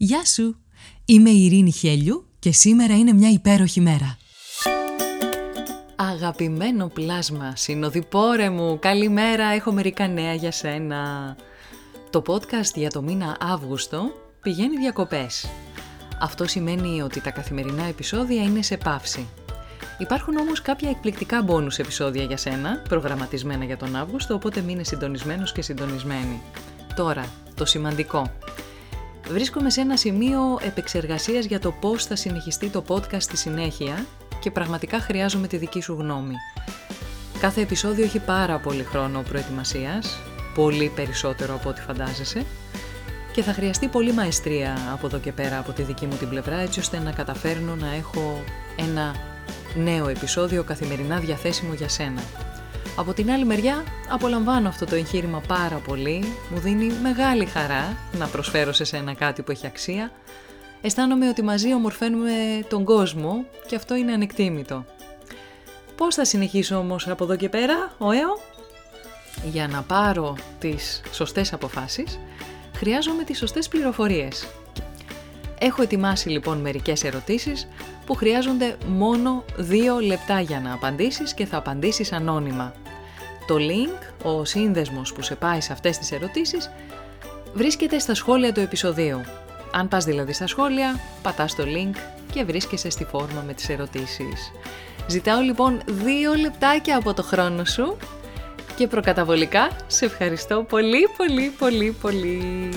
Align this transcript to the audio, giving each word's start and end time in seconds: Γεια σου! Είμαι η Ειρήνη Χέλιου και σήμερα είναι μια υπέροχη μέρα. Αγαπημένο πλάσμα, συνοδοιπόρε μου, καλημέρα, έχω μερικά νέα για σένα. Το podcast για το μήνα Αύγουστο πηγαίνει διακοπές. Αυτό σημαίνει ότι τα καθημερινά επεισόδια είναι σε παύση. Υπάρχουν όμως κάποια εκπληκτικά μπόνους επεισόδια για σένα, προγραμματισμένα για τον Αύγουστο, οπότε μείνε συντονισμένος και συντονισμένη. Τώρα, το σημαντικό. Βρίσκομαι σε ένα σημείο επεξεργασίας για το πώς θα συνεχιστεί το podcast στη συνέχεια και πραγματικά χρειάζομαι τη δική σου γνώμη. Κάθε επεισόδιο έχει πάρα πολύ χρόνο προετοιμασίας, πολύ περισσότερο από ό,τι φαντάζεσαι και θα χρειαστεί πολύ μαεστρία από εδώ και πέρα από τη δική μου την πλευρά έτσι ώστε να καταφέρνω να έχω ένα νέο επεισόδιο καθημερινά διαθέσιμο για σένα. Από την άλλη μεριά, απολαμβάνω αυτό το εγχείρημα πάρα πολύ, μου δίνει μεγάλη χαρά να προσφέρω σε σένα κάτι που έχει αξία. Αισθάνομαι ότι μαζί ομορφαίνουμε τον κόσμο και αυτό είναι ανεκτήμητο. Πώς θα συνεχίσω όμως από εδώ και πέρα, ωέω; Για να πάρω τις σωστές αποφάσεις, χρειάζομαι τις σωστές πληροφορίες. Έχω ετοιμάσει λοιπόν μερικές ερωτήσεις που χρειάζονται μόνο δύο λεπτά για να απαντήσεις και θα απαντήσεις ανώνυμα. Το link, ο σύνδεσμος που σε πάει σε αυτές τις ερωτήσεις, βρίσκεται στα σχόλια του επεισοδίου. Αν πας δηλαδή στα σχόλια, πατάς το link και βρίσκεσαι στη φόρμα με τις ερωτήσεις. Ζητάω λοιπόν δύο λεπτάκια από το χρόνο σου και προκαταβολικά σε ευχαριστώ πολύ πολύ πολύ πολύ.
Γεια 0.00 0.24
σου! 0.24 0.56
Είμαι 1.04 1.30
η 1.30 1.44
Ειρήνη 1.44 1.72
Χέλιου 1.72 2.26
και 2.38 2.52
σήμερα 2.52 2.96
είναι 2.96 3.12
μια 3.12 3.30
υπέροχη 3.30 3.80
μέρα. 3.80 4.18
Αγαπημένο 5.96 6.86
πλάσμα, 6.88 7.56
συνοδοιπόρε 7.56 8.50
μου, 8.50 8.78
καλημέρα, 8.78 9.46
έχω 9.46 9.72
μερικά 9.72 10.08
νέα 10.08 10.34
για 10.34 10.50
σένα. 10.50 11.36
Το 12.10 12.22
podcast 12.26 12.74
για 12.74 12.90
το 12.90 13.02
μήνα 13.02 13.36
Αύγουστο 13.40 14.10
πηγαίνει 14.42 14.76
διακοπές. 14.76 15.48
Αυτό 16.20 16.46
σημαίνει 16.46 17.02
ότι 17.02 17.20
τα 17.20 17.30
καθημερινά 17.30 17.84
επεισόδια 17.84 18.42
είναι 18.42 18.62
σε 18.62 18.76
παύση. 18.76 19.26
Υπάρχουν 19.98 20.36
όμως 20.36 20.62
κάποια 20.62 20.90
εκπληκτικά 20.90 21.42
μπόνους 21.42 21.78
επεισόδια 21.78 22.24
για 22.24 22.36
σένα, 22.36 22.82
προγραμματισμένα 22.88 23.64
για 23.64 23.76
τον 23.76 23.96
Αύγουστο, 23.96 24.34
οπότε 24.34 24.60
μείνε 24.60 24.84
συντονισμένος 24.84 25.52
και 25.52 25.62
συντονισμένη. 25.62 26.40
Τώρα, 26.96 27.32
το 27.54 27.64
σημαντικό. 27.64 28.30
Βρίσκομαι 29.30 29.70
σε 29.70 29.80
ένα 29.80 29.96
σημείο 29.96 30.58
επεξεργασίας 30.62 31.44
για 31.44 31.60
το 31.60 31.72
πώς 31.72 32.04
θα 32.04 32.16
συνεχιστεί 32.16 32.68
το 32.68 32.84
podcast 32.88 33.20
στη 33.20 33.36
συνέχεια 33.36 34.06
και 34.40 34.50
πραγματικά 34.50 35.00
χρειάζομαι 35.00 35.46
τη 35.46 35.56
δική 35.56 35.80
σου 35.80 35.96
γνώμη. 35.98 36.34
Κάθε 37.40 37.60
επεισόδιο 37.60 38.04
έχει 38.04 38.18
πάρα 38.18 38.58
πολύ 38.58 38.82
χρόνο 38.82 39.22
προετοιμασίας, 39.22 40.18
πολύ 40.54 40.92
περισσότερο 40.94 41.54
από 41.54 41.68
ό,τι 41.68 41.80
φαντάζεσαι 41.80 42.44
και 43.32 43.42
θα 43.42 43.52
χρειαστεί 43.52 43.88
πολύ 43.88 44.12
μαεστρία 44.12 44.76
από 44.92 45.06
εδώ 45.06 45.18
και 45.18 45.32
πέρα 45.32 45.58
από 45.58 45.72
τη 45.72 45.82
δική 45.82 46.06
μου 46.06 46.16
την 46.16 46.28
πλευρά 46.28 46.56
έτσι 46.56 46.80
ώστε 46.80 46.98
να 46.98 47.12
καταφέρνω 47.12 47.74
να 47.74 47.94
έχω 47.94 48.44
ένα 48.76 49.14
νέο 49.74 50.08
επεισόδιο 50.08 50.64
καθημερινά 50.64 51.18
διαθέσιμο 51.18 51.74
για 51.74 51.88
σένα. 51.88 52.20
Από 52.98 53.12
την 53.12 53.30
άλλη 53.30 53.44
μεριά, 53.44 53.84
απολαμβάνω 54.08 54.68
αυτό 54.68 54.84
το 54.86 54.94
εγχείρημα 54.94 55.42
πάρα 55.46 55.76
πολύ, 55.76 56.24
μου 56.50 56.58
δίνει 56.58 56.92
μεγάλη 57.02 57.44
χαρά 57.44 57.96
να 58.12 58.26
προσφέρω 58.26 58.72
σε 58.72 58.84
σένα 58.84 59.14
κάτι 59.14 59.42
που 59.42 59.50
έχει 59.50 59.66
αξία. 59.66 60.12
Αισθάνομαι 60.80 61.28
ότι 61.28 61.42
μαζί 61.42 61.74
ομορφαίνουμε 61.74 62.32
τον 62.68 62.84
κόσμο 62.84 63.44
και 63.66 63.76
αυτό 63.76 63.94
είναι 63.94 64.12
ανεκτήμητο. 64.12 64.84
Πώς 65.96 66.14
θα 66.14 66.24
συνεχίσω 66.24 66.76
όμως 66.76 67.08
από 67.08 67.24
εδώ 67.24 67.36
και 67.36 67.48
πέρα, 67.48 67.92
ωέω; 67.98 68.38
Για 69.50 69.68
να 69.68 69.82
πάρω 69.82 70.36
τις 70.58 71.02
σωστές 71.12 71.52
αποφάσεις, 71.52 72.18
χρειάζομαι 72.76 73.24
τις 73.24 73.38
σωστές 73.38 73.68
πληροφορίες. 73.68 74.48
Έχω 75.58 75.82
ετοιμάσει 75.82 76.28
λοιπόν 76.28 76.58
μερικές 76.58 77.04
ερωτήσεις 77.04 77.68
που 78.06 78.14
χρειάζονται 78.14 78.76
μόνο 78.86 79.44
δύο 79.56 79.98
λεπτά 79.98 80.40
για 80.40 80.60
να 80.60 80.72
απαντήσεις 80.72 81.34
και 81.34 81.46
θα 81.46 81.56
απαντήσεις 81.56 82.12
ανώνυμα. 82.12 82.74
Το 83.48 83.56
link, 83.58 84.12
ο 84.22 84.44
σύνδεσμος 84.44 85.12
που 85.12 85.22
σε 85.22 85.34
πάει 85.34 85.60
σε 85.60 85.72
αυτές 85.72 85.98
τις 85.98 86.12
ερωτήσεις, 86.12 86.70
βρίσκεται 87.54 87.98
στα 87.98 88.14
σχόλια 88.14 88.52
του 88.52 88.60
επεισοδίου. 88.60 89.20
Αν 89.72 89.88
πας 89.88 90.04
δηλαδή 90.04 90.32
στα 90.32 90.46
σχόλια, 90.46 91.00
πατάς 91.22 91.54
το 91.54 91.64
link 91.66 91.96
και 92.32 92.44
βρίσκεσαι 92.44 92.90
στη 92.90 93.04
φόρμα 93.04 93.42
με 93.46 93.52
τις 93.52 93.68
ερωτήσεις. 93.68 94.52
Ζητάω 95.06 95.40
λοιπόν 95.40 95.80
δύο 95.86 96.34
λεπτάκια 96.34 96.96
από 96.96 97.14
το 97.14 97.22
χρόνο 97.22 97.64
σου 97.64 97.96
και 98.76 98.86
προκαταβολικά 98.86 99.70
σε 99.86 100.04
ευχαριστώ 100.04 100.62
πολύ 100.68 101.08
πολύ 101.16 101.54
πολύ 101.58 101.96
πολύ. 102.00 102.68